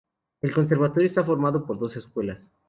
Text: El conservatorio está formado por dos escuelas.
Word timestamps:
El 0.41 0.51
conservatorio 0.51 1.05
está 1.05 1.23
formado 1.23 1.63
por 1.63 1.77
dos 1.77 1.95
escuelas. 1.95 2.39